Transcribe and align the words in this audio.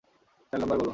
Channel 0.47 0.61
number 0.61 0.77
বলো। 0.79 0.89